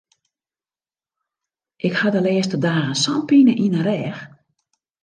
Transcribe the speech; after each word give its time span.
Ik 1.87 1.93
ha 1.99 2.07
de 2.15 2.21
lêste 2.27 2.57
dagen 2.67 2.95
sa'n 3.03 3.21
pine 3.29 3.53
yn 3.65 3.73
de 3.75 3.81
rêch. 3.89 4.19